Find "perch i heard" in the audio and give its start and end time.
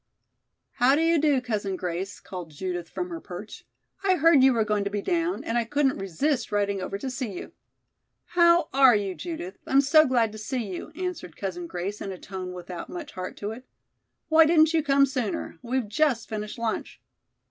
3.21-4.41